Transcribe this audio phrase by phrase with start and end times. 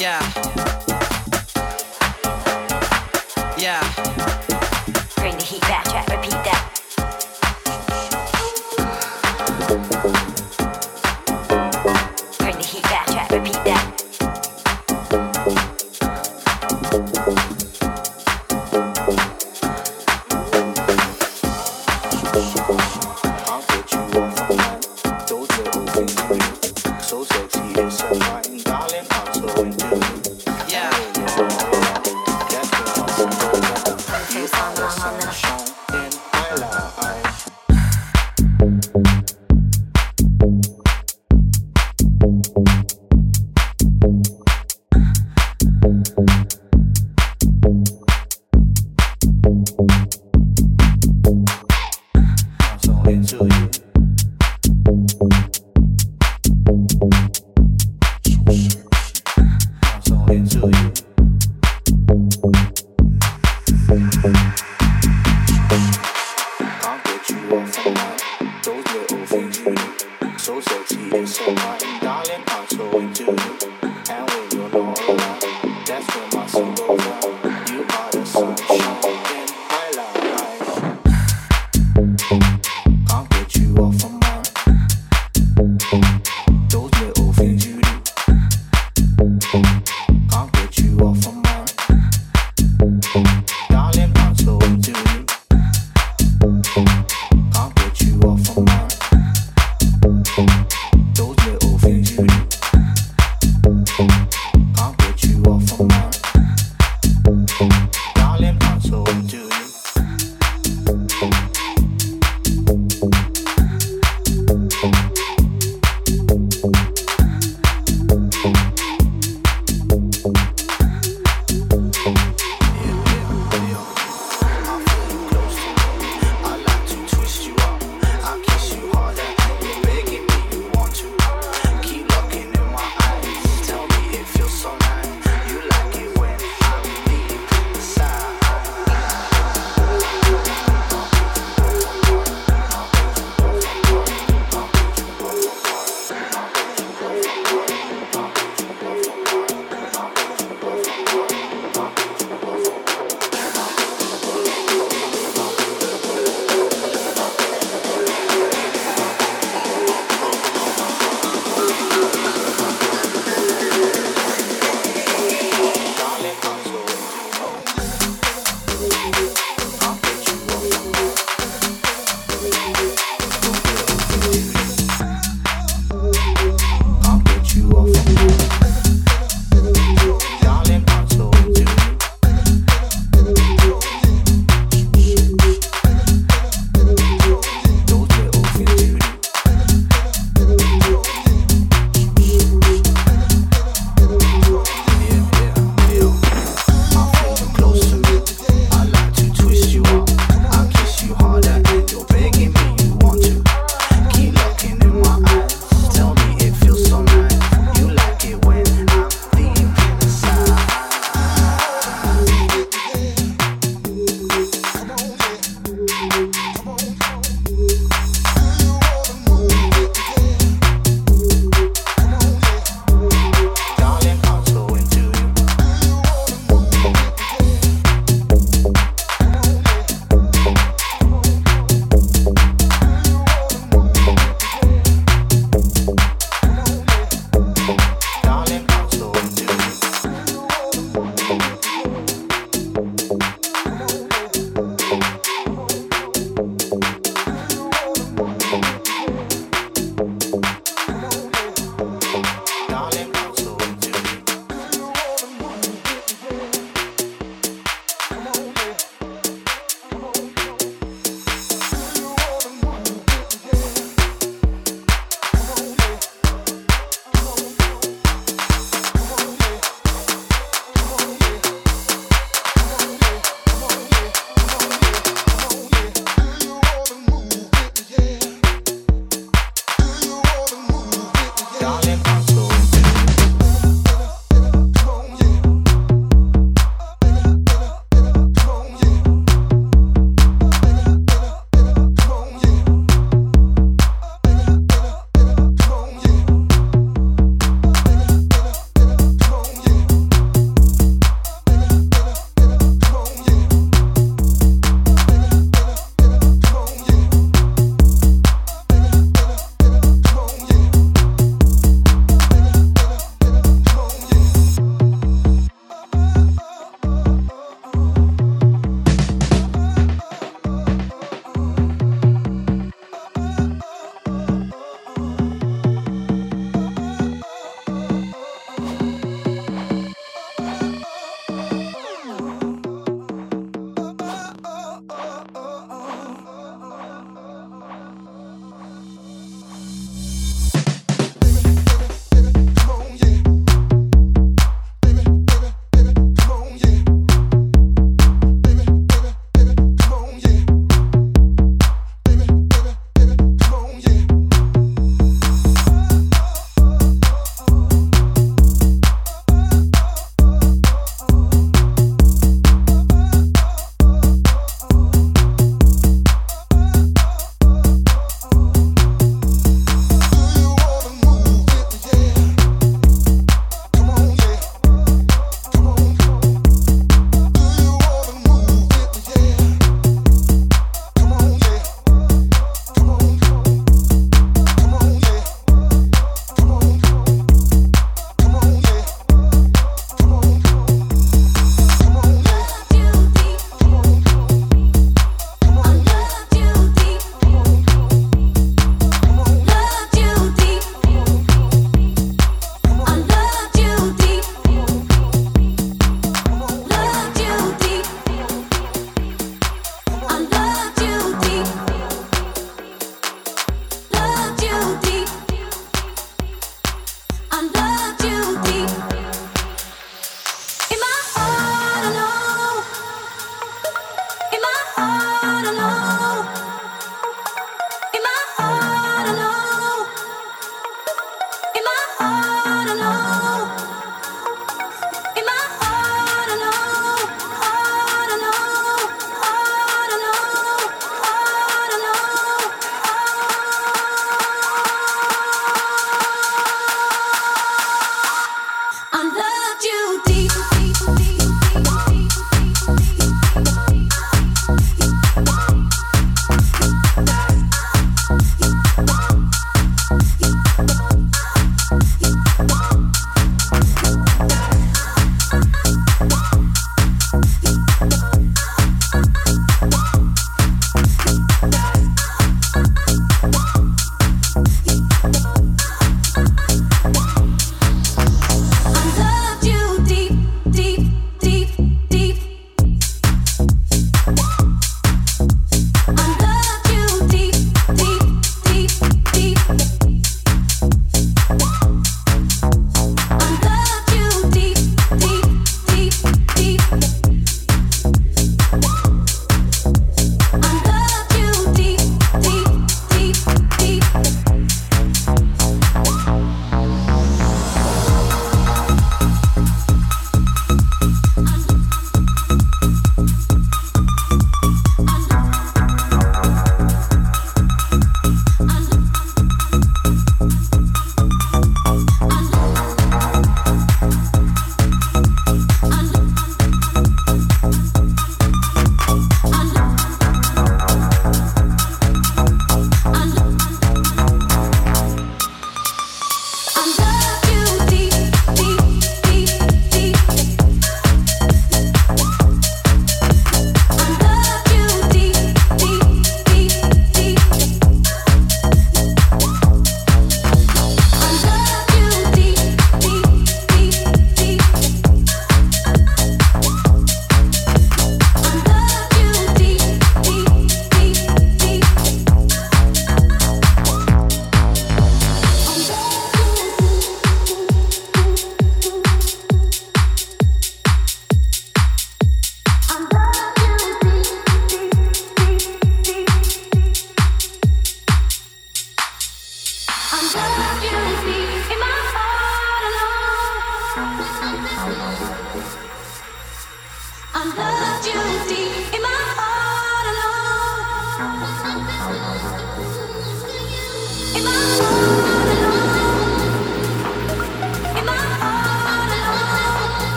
[0.00, 0.49] Yeah.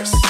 [0.00, 0.29] Myers.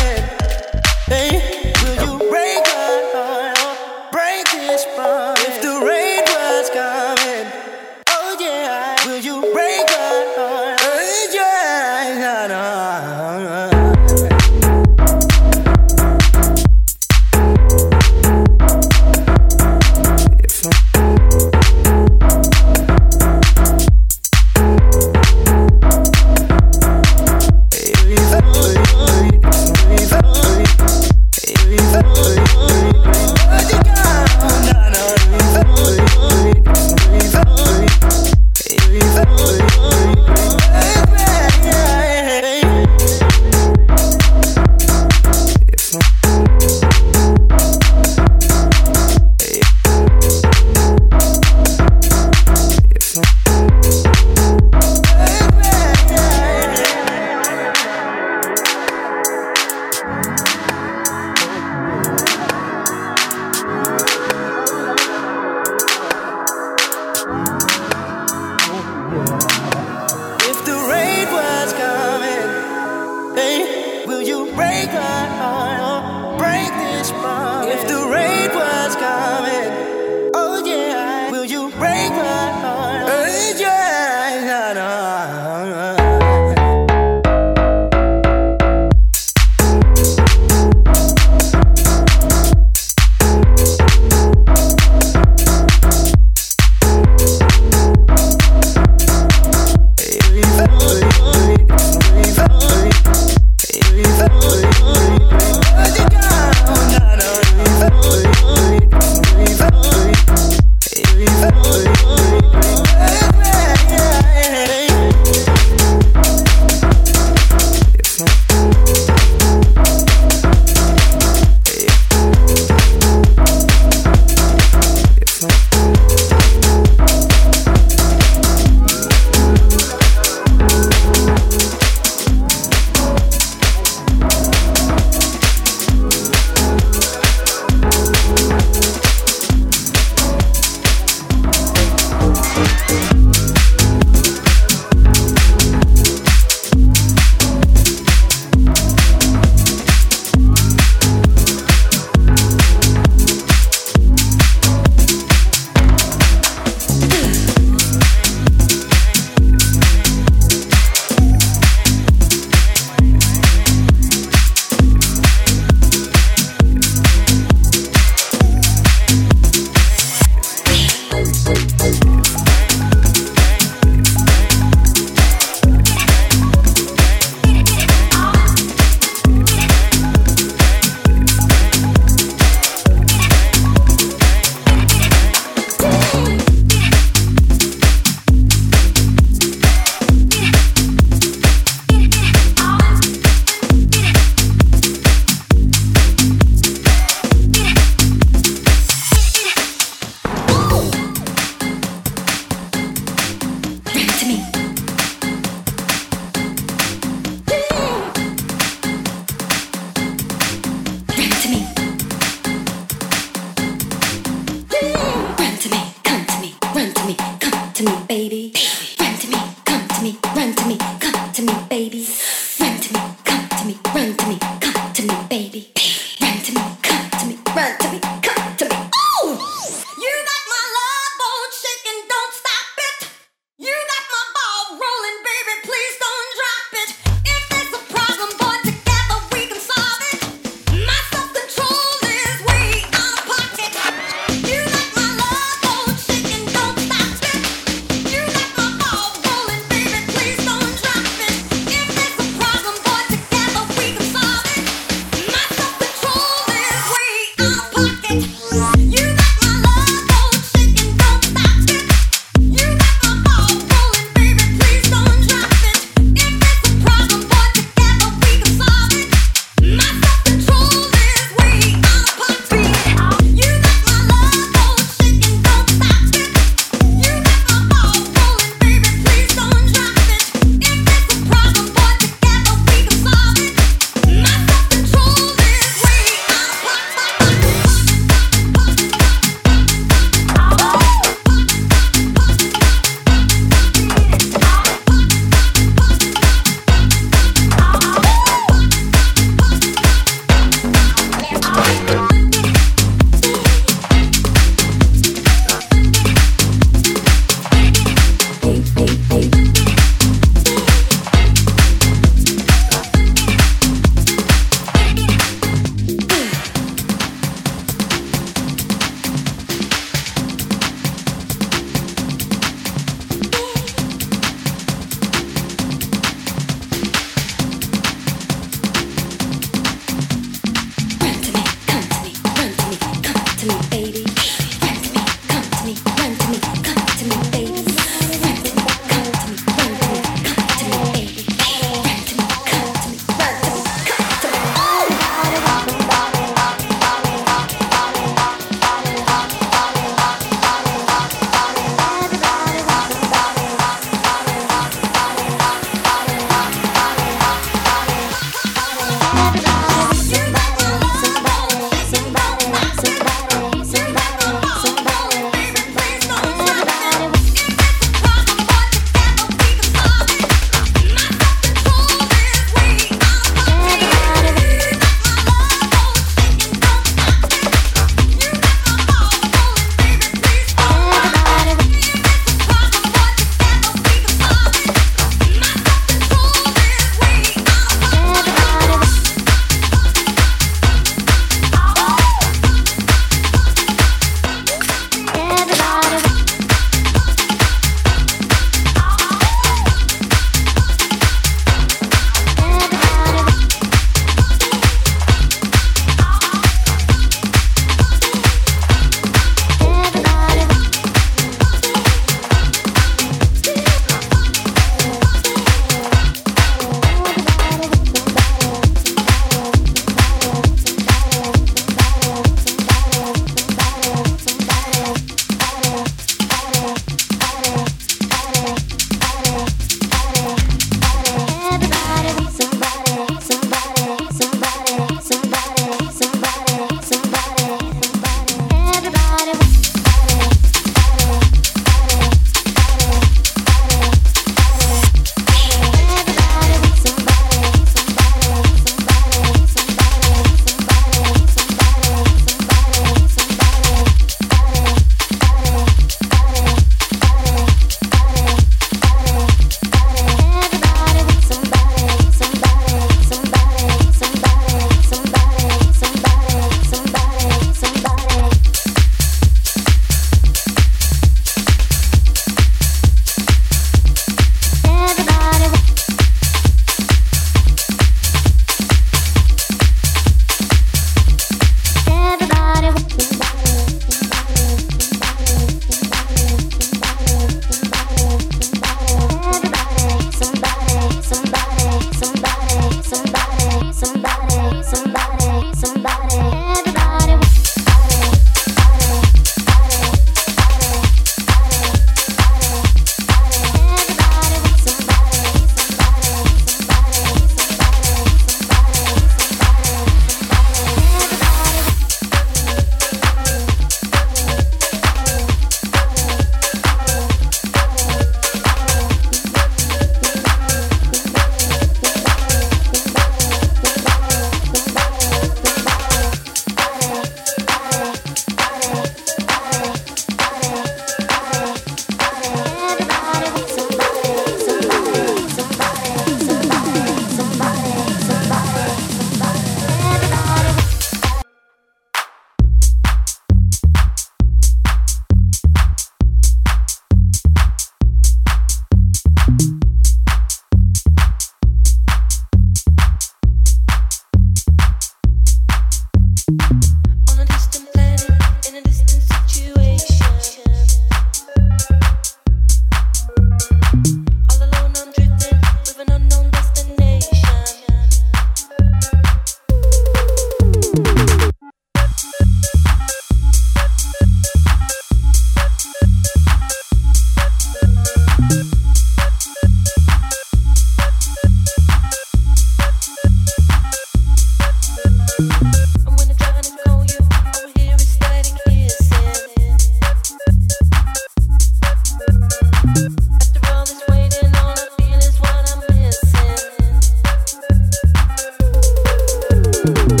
[599.63, 600.00] Ooh.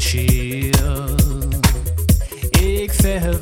[0.00, 0.72] Schiel.
[2.50, 3.38] Ik verhef